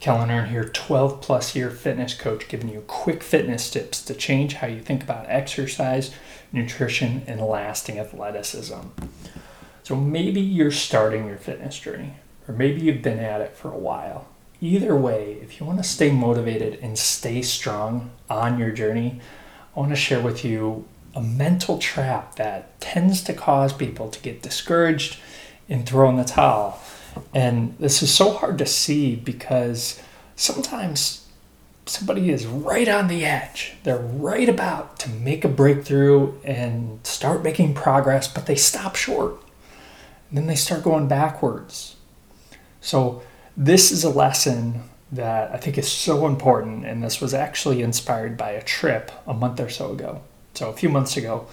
[0.00, 4.54] Kelan Ern here, 12 plus year fitness coach, giving you quick fitness tips to change
[4.54, 6.14] how you think about exercise,
[6.52, 8.80] nutrition, and lasting athleticism.
[9.82, 12.14] So maybe you're starting your fitness journey,
[12.46, 14.28] or maybe you've been at it for a while.
[14.60, 19.20] Either way, if you want to stay motivated and stay strong on your journey,
[19.74, 24.20] I want to share with you a mental trap that tends to cause people to
[24.20, 25.18] get discouraged
[25.68, 26.80] and throw in the towel
[27.34, 30.00] and this is so hard to see because
[30.36, 31.26] sometimes
[31.86, 33.74] somebody is right on the edge.
[33.82, 39.42] They're right about to make a breakthrough and start making progress, but they stop short.
[40.28, 41.96] And then they start going backwards.
[42.80, 43.22] So,
[43.56, 46.84] this is a lesson that I think is so important.
[46.84, 50.20] And this was actually inspired by a trip a month or so ago.
[50.54, 51.46] So, a few months ago,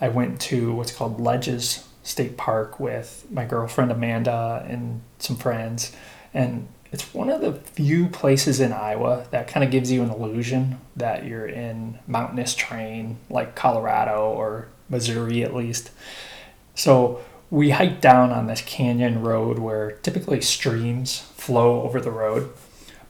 [0.00, 5.92] I went to what's called Ledges State Park with my girlfriend Amanda and some friends.
[6.34, 10.10] And it's one of the few places in Iowa that kind of gives you an
[10.10, 15.90] illusion that you're in mountainous terrain like Colorado or Missouri at least.
[16.74, 22.52] So we hiked down on this canyon road where typically streams flow over the road.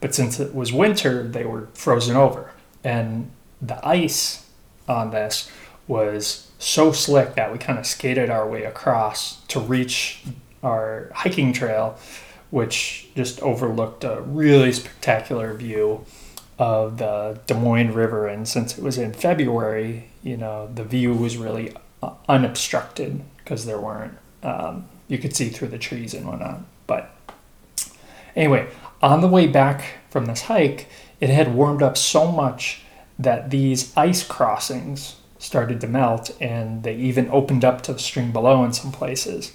[0.01, 2.51] But since it was winter, they were frozen over.
[2.85, 4.47] And the ice
[4.89, 5.51] on this
[5.89, 10.23] was so slick that we kind of skated our way across to reach
[10.63, 11.99] our hiking trail,
[12.51, 16.05] which just overlooked a really spectacular view
[16.59, 18.29] of the Des Moines River.
[18.29, 21.75] And since it was in February, you know, the view was really
[22.29, 26.61] unobstructed because there weren't, um, you could see through the trees and whatnot.
[26.87, 27.11] But
[28.37, 28.69] anyway,
[29.03, 30.89] on the way back from this hike,
[31.21, 32.83] it had warmed up so much
[33.19, 38.31] that these ice crossings started to melt and they even opened up to the stream
[38.33, 39.53] below in some places.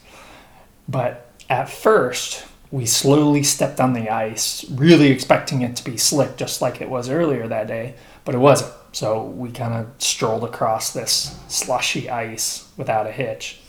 [0.88, 6.36] But at first, we slowly stepped on the ice, really expecting it to be slick
[6.36, 8.74] just like it was earlier that day, but it wasn't.
[8.92, 13.62] So we kind of strolled across this slushy ice without a hitch.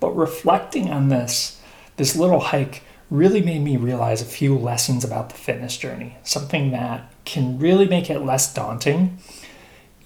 [0.00, 1.60] But reflecting on this,
[1.96, 6.70] this little hike really made me realize a few lessons about the fitness journey, something
[6.70, 9.18] that can really make it less daunting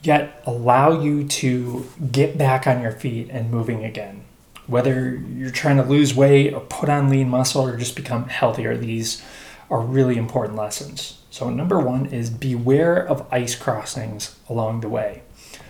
[0.02, 4.24] yet allow you to get back on your feet and moving again.
[4.66, 8.76] Whether you're trying to lose weight or put on lean muscle or just become healthier,
[8.76, 9.22] these
[9.70, 11.18] are really important lessons.
[11.30, 15.22] So, number one is beware of ice crossings along the way.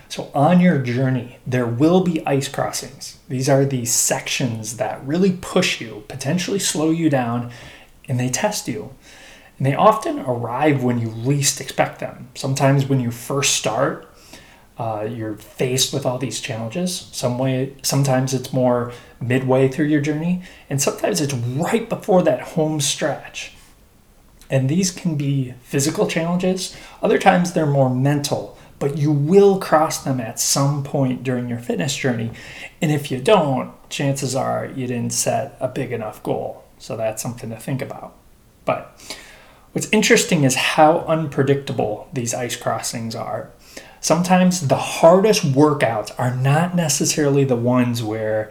[0.09, 3.19] So, on your journey, there will be ice crossings.
[3.29, 7.51] These are the sections that really push you, potentially slow you down,
[8.09, 8.93] and they test you.
[9.57, 12.29] And they often arrive when you least expect them.
[12.35, 14.12] Sometimes when you first start,
[14.79, 17.09] uh, you're faced with all these challenges.
[17.13, 22.41] Some way, sometimes it's more midway through your journey, and sometimes it's right before that
[22.41, 23.53] home stretch.
[24.51, 26.77] And these can be physical challenges.
[27.03, 31.59] Other times they're more mental, but you will cross them at some point during your
[31.59, 32.33] fitness journey.
[32.81, 36.65] And if you don't, chances are you didn't set a big enough goal.
[36.79, 38.15] So that's something to think about.
[38.65, 39.17] But
[39.73, 43.51] what's interesting is how unpredictable these ice crossings are
[44.03, 48.51] sometimes the hardest workouts are not necessarily the ones where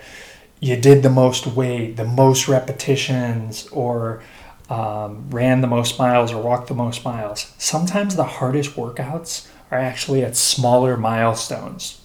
[0.60, 4.24] you did the most weight, the most repetitions, or
[4.70, 7.52] um, ran the most miles or walked the most miles.
[7.58, 12.02] Sometimes the hardest workouts are actually at smaller milestones.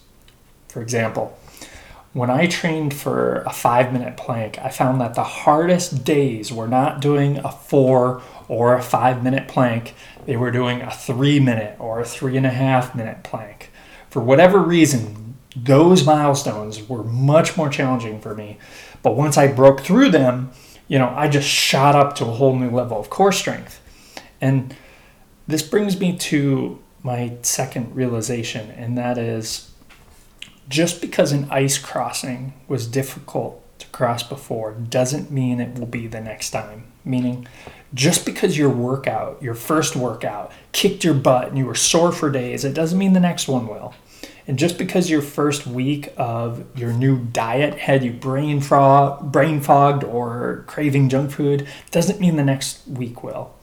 [0.67, 1.37] For example,
[2.17, 6.67] when I trained for a five minute plank, I found that the hardest days were
[6.67, 9.93] not doing a four or a five minute plank,
[10.25, 13.71] they were doing a three minute or a three and a half minute plank.
[14.09, 18.57] For whatever reason, those milestones were much more challenging for me.
[19.03, 20.49] But once I broke through them,
[20.87, 23.79] you know, I just shot up to a whole new level of core strength.
[24.41, 24.75] And
[25.47, 29.71] this brings me to my second realization, and that is
[30.69, 36.07] just because an ice crossing was difficult to cross before doesn't mean it will be
[36.07, 36.85] the next time.
[37.05, 37.47] Meaning,
[37.93, 42.29] just because your workout, your first workout, kicked your butt and you were sore for
[42.29, 43.93] days, it doesn't mean the next one will.
[44.45, 49.61] And just because your first week of your new diet had you brain, fog, brain
[49.61, 53.53] fogged or craving junk food doesn't mean the next week will.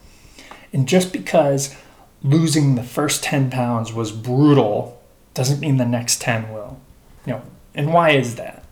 [0.71, 1.75] And just because
[2.21, 5.01] losing the first 10 pounds was brutal
[5.33, 6.79] doesn't mean the next 10 will.
[7.25, 7.41] You know,
[7.73, 8.63] and why is that?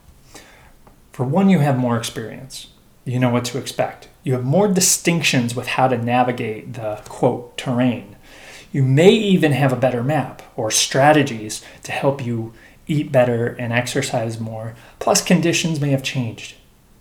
[1.12, 2.68] For one, you have more experience.
[3.06, 4.08] You know what to expect.
[4.24, 8.16] You have more distinctions with how to navigate the quote terrain.
[8.72, 12.54] You may even have a better map or strategies to help you
[12.88, 14.76] eat better and exercise more.
[15.00, 16.56] Plus, conditions may have changed.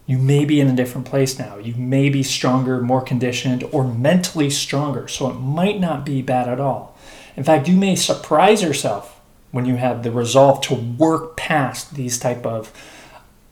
[0.04, 1.56] You may be in a different place now.
[1.58, 5.08] You may be stronger, more conditioned, or mentally stronger.
[5.08, 6.98] So it might not be bad at all.
[7.36, 9.20] In fact, you may surprise yourself
[9.52, 12.72] when you have the resolve to work past these type of,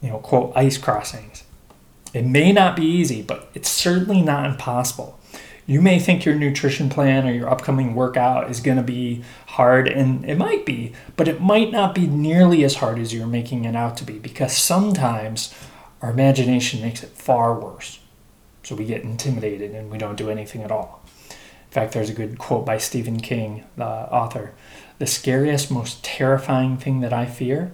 [0.02, 1.44] you know, quote, ice crossings.
[2.12, 5.20] It may not be easy, but it's certainly not impossible.
[5.66, 9.86] You may think your nutrition plan or your upcoming workout is going to be hard,
[9.86, 13.64] and it might be, but it might not be nearly as hard as you're making
[13.64, 15.54] it out to be because sometimes
[16.02, 18.00] our imagination makes it far worse.
[18.62, 21.02] So we get intimidated and we don't do anything at all.
[21.70, 24.54] In fact, there's a good quote by Stephen King, the author
[24.98, 27.70] The scariest, most terrifying thing that I fear?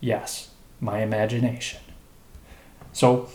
[0.00, 0.48] Yes,
[0.80, 1.80] my imagination.
[2.94, 3.28] So,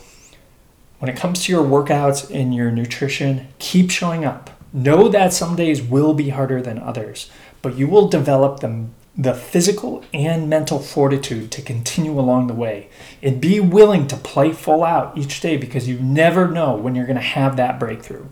[0.98, 4.50] when it comes to your workouts and your nutrition, keep showing up.
[4.72, 7.30] Know that some days will be harder than others,
[7.62, 8.86] but you will develop the,
[9.16, 12.88] the physical and mental fortitude to continue along the way.
[13.22, 17.06] And be willing to play full out each day because you never know when you're
[17.06, 18.26] going to have that breakthrough.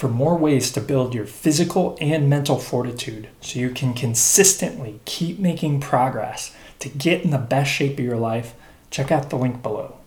[0.00, 5.38] For more ways to build your physical and mental fortitude so you can consistently keep
[5.38, 8.54] making progress to get in the best shape of your life,
[8.88, 9.99] check out the link below.